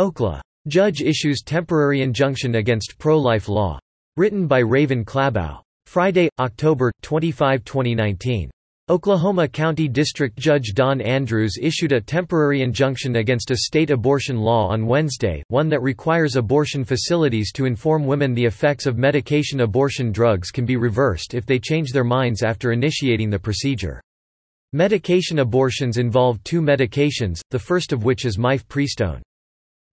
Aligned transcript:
Okla. 0.00 0.40
Judge 0.66 1.02
issues 1.02 1.42
temporary 1.42 2.00
injunction 2.00 2.54
against 2.54 2.96
pro-life 2.96 3.50
law. 3.50 3.78
Written 4.16 4.46
by 4.46 4.60
Raven 4.60 5.04
Clabough. 5.04 5.60
Friday, 5.84 6.30
October, 6.38 6.90
25, 7.02 7.66
2019. 7.66 8.50
Oklahoma 8.88 9.46
County 9.46 9.88
District 9.88 10.38
Judge 10.38 10.72
Don 10.72 11.02
Andrews 11.02 11.58
issued 11.60 11.92
a 11.92 12.00
temporary 12.00 12.62
injunction 12.62 13.16
against 13.16 13.50
a 13.50 13.58
state 13.58 13.90
abortion 13.90 14.38
law 14.38 14.68
on 14.68 14.86
Wednesday, 14.86 15.42
one 15.48 15.68
that 15.68 15.82
requires 15.82 16.36
abortion 16.36 16.82
facilities 16.82 17.52
to 17.52 17.66
inform 17.66 18.06
women 18.06 18.32
the 18.32 18.46
effects 18.46 18.86
of 18.86 18.96
medication 18.96 19.60
abortion 19.60 20.12
drugs 20.12 20.50
can 20.50 20.64
be 20.64 20.76
reversed 20.76 21.34
if 21.34 21.44
they 21.44 21.58
change 21.58 21.92
their 21.92 22.04
minds 22.04 22.42
after 22.42 22.72
initiating 22.72 23.28
the 23.28 23.38
procedure. 23.38 24.00
Medication 24.72 25.40
abortions 25.40 25.98
involve 25.98 26.42
two 26.42 26.62
medications, 26.62 27.42
the 27.50 27.58
first 27.58 27.92
of 27.92 28.04
which 28.04 28.24
is 28.24 28.38
mifepristone. 28.38 29.20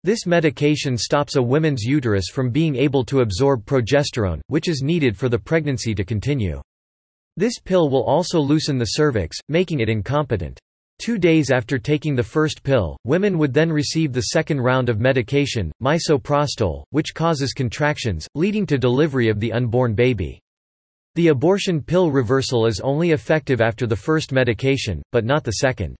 This 0.04 0.25
medication 0.25 0.97
stops 0.97 1.36
a 1.36 1.42
woman's 1.42 1.83
uterus 1.83 2.29
from 2.32 2.50
being 2.50 2.75
able 2.75 3.04
to 3.06 3.21
absorb 3.21 3.65
progesterone, 3.65 4.42
which 4.47 4.68
is 4.68 4.82
needed 4.82 5.18
for 5.18 5.29
the 5.29 5.39
pregnancy 5.39 5.96
to 5.96 6.06
continue. 6.06 6.61
This 7.36 7.60
pill 7.60 7.89
will 7.89 8.04
also 8.04 8.39
loosen 8.39 8.78
the 8.78 8.86
cervix, 8.86 9.37
making 9.50 9.79
it 9.79 9.89
incompetent. 9.89 10.60
Two 11.00 11.20
days 11.20 11.51
after 11.51 11.78
taking 11.78 12.15
the 12.15 12.23
first 12.23 12.64
pill, 12.64 12.97
women 13.04 13.37
would 13.37 13.54
then 13.54 13.71
receive 13.71 14.14
the 14.14 14.29
second 14.33 14.60
round 14.60 14.89
of 14.89 15.00
medication, 15.00 15.71
misoprostol, 15.82 16.84
which 16.89 17.14
causes 17.14 17.54
contractions, 17.54 18.28
leading 18.34 18.65
to 18.65 18.79
delivery 18.79 19.29
of 19.29 19.39
the 19.39 19.54
unborn 19.54 19.93
baby. 19.93 20.39
The 21.14 21.28
abortion 21.28 21.82
pill 21.82 22.11
reversal 22.11 22.65
is 22.65 22.79
only 22.79 23.11
effective 23.11 23.61
after 23.61 23.86
the 23.86 23.95
first 23.95 24.32
medication, 24.32 25.01
but 25.11 25.25
not 25.25 25.43
the 25.43 25.51
second. 25.51 25.95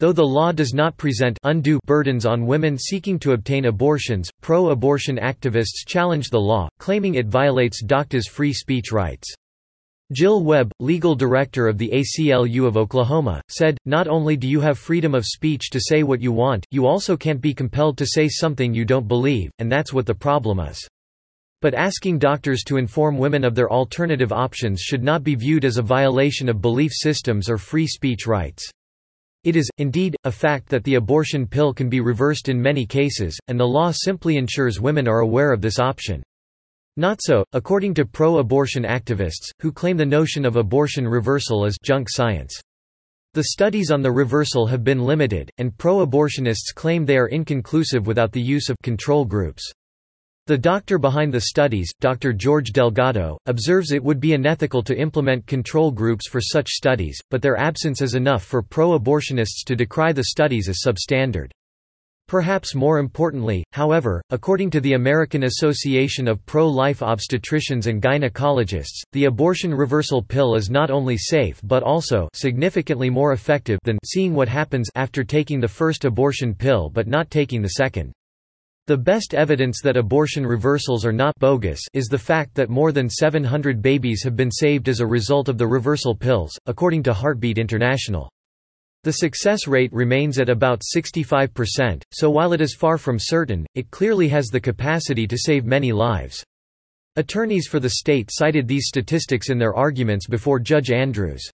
Though 0.00 0.12
the 0.12 0.22
law 0.22 0.52
does 0.52 0.74
not 0.74 0.96
present 0.96 1.40
undue 1.42 1.80
burdens 1.84 2.24
on 2.24 2.46
women 2.46 2.78
seeking 2.78 3.18
to 3.18 3.32
obtain 3.32 3.64
abortions, 3.64 4.30
pro-abortion 4.42 5.16
activists 5.16 5.84
challenge 5.84 6.30
the 6.30 6.38
law, 6.38 6.68
claiming 6.78 7.16
it 7.16 7.26
violates 7.26 7.82
doctors' 7.82 8.28
free 8.28 8.52
speech 8.52 8.92
rights. 8.92 9.34
Jill 10.12 10.44
Webb, 10.44 10.70
legal 10.78 11.16
director 11.16 11.66
of 11.66 11.78
the 11.78 11.90
ACLU 11.90 12.64
of 12.64 12.76
Oklahoma, 12.76 13.42
said, 13.50 13.76
Not 13.84 14.06
only 14.06 14.36
do 14.36 14.46
you 14.46 14.60
have 14.60 14.78
freedom 14.78 15.16
of 15.16 15.26
speech 15.26 15.68
to 15.70 15.80
say 15.80 16.04
what 16.04 16.22
you 16.22 16.30
want, 16.30 16.64
you 16.70 16.86
also 16.86 17.16
can't 17.16 17.40
be 17.40 17.52
compelled 17.52 17.98
to 17.98 18.06
say 18.06 18.28
something 18.28 18.72
you 18.72 18.84
don't 18.84 19.08
believe, 19.08 19.50
and 19.58 19.70
that's 19.70 19.92
what 19.92 20.06
the 20.06 20.14
problem 20.14 20.60
is. 20.60 20.78
But 21.60 21.74
asking 21.74 22.20
doctors 22.20 22.62
to 22.68 22.76
inform 22.76 23.18
women 23.18 23.42
of 23.42 23.56
their 23.56 23.70
alternative 23.70 24.32
options 24.32 24.80
should 24.80 25.02
not 25.02 25.24
be 25.24 25.34
viewed 25.34 25.64
as 25.64 25.76
a 25.76 25.82
violation 25.82 26.48
of 26.48 26.62
belief 26.62 26.92
systems 26.94 27.50
or 27.50 27.58
free 27.58 27.88
speech 27.88 28.28
rights. 28.28 28.70
It 29.44 29.56
is, 29.56 29.70
indeed, 29.78 30.16
a 30.24 30.32
fact 30.32 30.68
that 30.68 30.84
the 30.84 30.96
abortion 30.96 31.46
pill 31.46 31.72
can 31.72 31.88
be 31.88 32.00
reversed 32.00 32.48
in 32.48 32.60
many 32.60 32.84
cases, 32.84 33.38
and 33.48 33.58
the 33.58 33.66
law 33.66 33.92
simply 33.92 34.36
ensures 34.36 34.80
women 34.80 35.06
are 35.06 35.20
aware 35.20 35.52
of 35.52 35.60
this 35.60 35.78
option. 35.78 36.22
Not 36.96 37.20
so, 37.22 37.44
according 37.52 37.94
to 37.94 38.04
pro-abortion 38.04 38.82
activists, 38.82 39.50
who 39.60 39.70
claim 39.70 39.96
the 39.96 40.04
notion 40.04 40.44
of 40.44 40.56
abortion 40.56 41.06
reversal 41.06 41.64
is 41.64 41.78
junk 41.80 42.08
science. 42.10 42.60
The 43.34 43.44
studies 43.44 43.92
on 43.92 44.02
the 44.02 44.10
reversal 44.10 44.66
have 44.66 44.82
been 44.82 45.04
limited, 45.04 45.48
and 45.58 45.76
pro-abortionists 45.78 46.74
claim 46.74 47.06
they 47.06 47.16
are 47.16 47.28
inconclusive 47.28 48.08
without 48.08 48.32
the 48.32 48.42
use 48.42 48.68
of 48.68 48.76
control 48.82 49.24
groups. 49.24 49.70
The 50.48 50.56
doctor 50.56 50.96
behind 50.96 51.34
the 51.34 51.42
studies, 51.42 51.92
Dr. 52.00 52.32
George 52.32 52.72
Delgado, 52.72 53.36
observes 53.44 53.92
it 53.92 54.02
would 54.02 54.18
be 54.18 54.32
unethical 54.32 54.82
to 54.84 54.98
implement 54.98 55.46
control 55.46 55.90
groups 55.90 56.26
for 56.26 56.40
such 56.40 56.70
studies, 56.70 57.20
but 57.30 57.42
their 57.42 57.58
absence 57.58 58.00
is 58.00 58.14
enough 58.14 58.44
for 58.44 58.62
pro-abortionists 58.62 59.62
to 59.66 59.76
decry 59.76 60.10
the 60.10 60.24
studies 60.24 60.70
as 60.70 60.80
substandard. 60.82 61.50
Perhaps 62.28 62.74
more 62.74 62.98
importantly, 62.98 63.62
however, 63.72 64.22
according 64.30 64.70
to 64.70 64.80
the 64.80 64.94
American 64.94 65.42
Association 65.42 66.26
of 66.26 66.44
Pro-Life 66.46 67.00
Obstetricians 67.00 67.86
and 67.86 68.00
Gynecologists, 68.00 69.02
the 69.12 69.26
abortion 69.26 69.74
reversal 69.74 70.22
pill 70.22 70.54
is 70.54 70.70
not 70.70 70.90
only 70.90 71.18
safe 71.18 71.60
but 71.62 71.82
also 71.82 72.26
significantly 72.32 73.10
more 73.10 73.34
effective 73.34 73.78
than 73.84 73.98
seeing 74.02 74.32
what 74.32 74.48
happens 74.48 74.88
after 74.94 75.24
taking 75.24 75.60
the 75.60 75.68
first 75.68 76.06
abortion 76.06 76.54
pill 76.54 76.88
but 76.88 77.06
not 77.06 77.30
taking 77.30 77.60
the 77.60 77.68
second. 77.76 78.14
The 78.88 78.96
best 78.96 79.34
evidence 79.34 79.82
that 79.82 79.98
abortion 79.98 80.46
reversals 80.46 81.04
are 81.04 81.12
not 81.12 81.38
bogus 81.38 81.78
is 81.92 82.06
the 82.06 82.16
fact 82.16 82.54
that 82.54 82.70
more 82.70 82.90
than 82.90 83.10
700 83.10 83.82
babies 83.82 84.22
have 84.24 84.34
been 84.34 84.50
saved 84.50 84.88
as 84.88 85.00
a 85.00 85.06
result 85.06 85.50
of 85.50 85.58
the 85.58 85.66
reversal 85.66 86.14
pills, 86.14 86.58
according 86.64 87.02
to 87.02 87.12
Heartbeat 87.12 87.58
International. 87.58 88.30
The 89.04 89.12
success 89.12 89.66
rate 89.66 89.92
remains 89.92 90.38
at 90.38 90.48
about 90.48 90.80
65%, 90.80 92.02
so 92.14 92.30
while 92.30 92.54
it 92.54 92.62
is 92.62 92.74
far 92.74 92.96
from 92.96 93.18
certain, 93.18 93.66
it 93.74 93.90
clearly 93.90 94.26
has 94.28 94.46
the 94.46 94.58
capacity 94.58 95.26
to 95.26 95.36
save 95.36 95.66
many 95.66 95.92
lives. 95.92 96.42
Attorneys 97.16 97.66
for 97.66 97.80
the 97.80 97.90
state 97.90 98.30
cited 98.32 98.66
these 98.66 98.88
statistics 98.88 99.50
in 99.50 99.58
their 99.58 99.74
arguments 99.74 100.26
before 100.26 100.58
Judge 100.58 100.90
Andrews. 100.90 101.46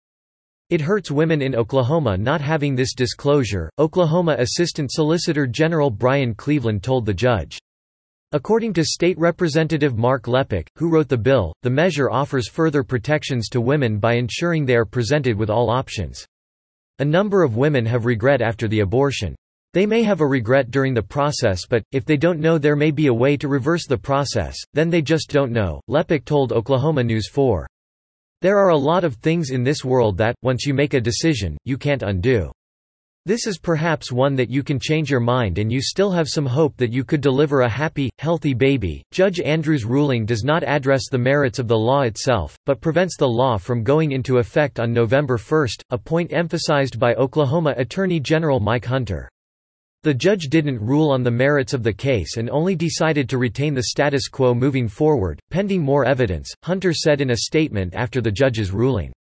It 0.71 0.81
hurts 0.81 1.11
women 1.11 1.43
in 1.43 1.55
Oklahoma 1.55 2.17
not 2.17 2.41
having 2.41 2.75
this 2.75 2.95
disclosure, 2.95 3.71
Oklahoma 3.79 4.37
Assistant 4.39 4.91
Solicitor 4.91 5.47
General 5.47 5.91
Brian 5.91 6.35
Cleveland 6.35 6.83
told 6.83 7.05
the 7.05 7.13
judge. 7.13 7.59
According 8.33 8.73
to 8.73 8.85
State 8.85 9.19
Representative 9.19 9.99
Mark 9.99 10.25
Lepak, 10.25 10.67
who 10.77 10.91
wrote 10.91 11.09
the 11.09 11.19
bill, 11.19 11.53
the 11.63 11.71
measure 11.71 12.11
offers 12.11 12.49
further 12.49 12.83
protections 12.83 13.49
to 13.51 13.61
women 13.61 13.99
by 13.99 14.15
ensuring 14.15 14.65
they 14.65 14.75
are 14.75 14.87
presented 14.87 15.37
with 15.37 15.51
all 15.51 15.69
options. 15.69 16.27
A 16.99 17.05
number 17.05 17.43
of 17.43 17.57
women 17.57 17.85
have 17.85 18.07
regret 18.07 18.41
after 18.41 18.67
the 18.67 18.81
abortion. 18.81 19.37
They 19.75 19.85
may 19.85 20.03
have 20.03 20.21
a 20.21 20.27
regret 20.27 20.71
during 20.71 20.95
the 20.95 21.03
process 21.03 21.67
but, 21.69 21.83
if 21.93 22.05
they 22.05 22.17
don't 22.17 22.41
know 22.41 22.57
there 22.57 22.75
may 22.75 22.91
be 22.91 23.09
a 23.09 23.15
way 23.15 23.37
to 23.37 23.49
reverse 23.49 23.87
the 23.87 23.99
process, 23.99 24.57
then 24.73 24.89
they 24.89 25.03
just 25.03 25.29
don't 25.29 25.53
know, 25.53 25.81
Lepak 25.91 26.25
told 26.25 26.53
Oklahoma 26.53 27.05
News 27.05 27.29
4. 27.29 27.67
There 28.45 28.59
are 28.59 28.73
a 28.73 28.77
lot 28.77 29.05
of 29.05 29.15
things 29.15 29.53
in 29.53 29.65
this 29.65 29.87
world 29.87 30.19
that, 30.19 30.35
once 30.43 30.67
you 30.67 30.75
make 30.75 30.93
a 30.93 31.01
decision, 31.01 31.57
you 31.65 31.79
can't 31.79 32.03
undo. 32.03 32.53
This 33.25 33.47
is 33.47 33.57
perhaps 33.57 34.13
one 34.13 34.35
that 34.35 34.51
you 34.51 34.63
can 34.63 34.79
change 34.79 35.11
your 35.11 35.21
mind 35.21 35.57
and 35.57 35.73
you 35.73 35.81
still 35.81 36.11
have 36.11 36.29
some 36.29 36.45
hope 36.45 36.77
that 36.77 36.93
you 36.93 37.05
could 37.05 37.23
deliver 37.23 37.63
a 37.63 37.69
happy, 37.71 38.11
healthy 38.19 38.53
baby. 38.53 39.03
Judge 39.13 39.41
Andrews' 39.41 39.87
ruling 39.87 40.27
does 40.27 40.45
not 40.45 40.63
address 40.63 41.09
the 41.11 41.17
merits 41.17 41.59
of 41.59 41.69
the 41.69 41.79
law 41.79 42.03
itself, 42.03 42.55
but 42.67 42.83
prevents 42.83 43.17
the 43.17 43.27
law 43.27 43.57
from 43.57 43.83
going 43.83 44.13
into 44.13 44.37
effect 44.37 44.79
on 44.79 44.93
November 44.93 45.39
1, 45.39 45.67
a 45.89 45.97
point 45.97 46.31
emphasized 46.31 46.99
by 46.99 47.15
Oklahoma 47.15 47.73
Attorney 47.79 48.21
General 48.21 48.61
Mike 48.61 48.85
Hunter. 48.85 49.31
The 50.05 50.13
judge 50.13 50.49
didn't 50.51 50.83
rule 50.83 51.11
on 51.11 51.23
the 51.23 51.31
merits 51.31 51.73
of 51.73 51.83
the 51.83 51.93
case 51.95 52.37
and 52.37 52.51
only 52.51 52.77
decided 52.77 53.27
to 53.31 53.39
retain 53.39 53.73
the 53.73 53.85
status 53.85 54.29
quo 54.29 54.53
moving 54.53 54.87
forward, 54.87 55.41
pending 55.51 55.81
more 55.81 56.05
evidence, 56.05 56.53
Hunter 56.63 56.93
said 56.93 57.23
in 57.23 57.31
a 57.31 57.37
statement 57.37 57.95
after 57.95 58.21
the 58.21 58.31
judge's 58.31 58.71
ruling. 58.71 59.15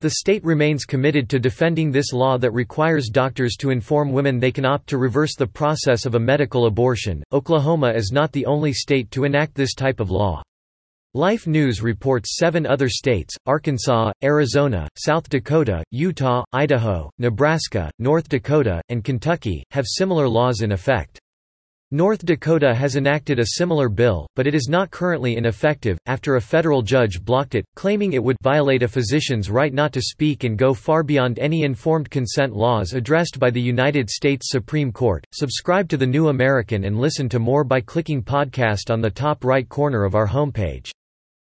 The 0.00 0.10
state 0.10 0.44
remains 0.44 0.84
committed 0.84 1.28
to 1.30 1.38
defending 1.38 1.92
this 1.92 2.12
law 2.12 2.36
that 2.36 2.50
requires 2.50 3.10
doctors 3.10 3.54
to 3.60 3.70
inform 3.70 4.10
women 4.10 4.40
they 4.40 4.50
can 4.50 4.64
opt 4.64 4.88
to 4.88 4.98
reverse 4.98 5.36
the 5.36 5.46
process 5.46 6.04
of 6.04 6.16
a 6.16 6.20
medical 6.20 6.66
abortion. 6.66 7.22
Oklahoma 7.32 7.92
is 7.92 8.10
not 8.12 8.32
the 8.32 8.46
only 8.46 8.72
state 8.72 9.12
to 9.12 9.22
enact 9.22 9.54
this 9.54 9.72
type 9.72 10.00
of 10.00 10.10
law. 10.10 10.42
Life 11.14 11.46
News 11.46 11.80
reports 11.80 12.36
seven 12.36 12.66
other 12.66 12.90
states, 12.90 13.34
Arkansas, 13.46 14.12
Arizona, 14.22 14.86
South 14.98 15.26
Dakota, 15.30 15.82
Utah, 15.90 16.44
Idaho, 16.52 17.10
Nebraska, 17.18 17.90
North 17.98 18.28
Dakota, 18.28 18.82
and 18.90 19.02
Kentucky, 19.02 19.64
have 19.70 19.86
similar 19.86 20.28
laws 20.28 20.60
in 20.60 20.70
effect. 20.70 21.18
North 21.90 22.26
Dakota 22.26 22.74
has 22.74 22.96
enacted 22.96 23.38
a 23.38 23.54
similar 23.56 23.88
bill, 23.88 24.26
but 24.36 24.46
it 24.46 24.54
is 24.54 24.68
not 24.68 24.90
currently 24.90 25.38
ineffective, 25.38 25.98
after 26.04 26.36
a 26.36 26.40
federal 26.42 26.82
judge 26.82 27.24
blocked 27.24 27.54
it, 27.54 27.64
claiming 27.74 28.12
it 28.12 28.22
would 28.22 28.36
violate 28.42 28.82
a 28.82 28.88
physician's 28.88 29.48
right 29.48 29.72
not 29.72 29.94
to 29.94 30.02
speak 30.02 30.44
and 30.44 30.58
go 30.58 30.74
far 30.74 31.02
beyond 31.02 31.38
any 31.38 31.62
informed 31.62 32.10
consent 32.10 32.52
laws 32.54 32.92
addressed 32.92 33.38
by 33.38 33.48
the 33.48 33.58
United 33.58 34.10
States 34.10 34.50
Supreme 34.50 34.92
Court. 34.92 35.24
Subscribe 35.32 35.88
to 35.88 35.96
The 35.96 36.06
New 36.06 36.28
American 36.28 36.84
and 36.84 37.00
listen 37.00 37.26
to 37.30 37.38
more 37.38 37.64
by 37.64 37.80
clicking 37.80 38.22
podcast 38.22 38.90
on 38.90 39.00
the 39.00 39.08
top 39.08 39.42
right 39.42 39.66
corner 39.66 40.04
of 40.04 40.14
our 40.14 40.28
homepage. 40.28 40.90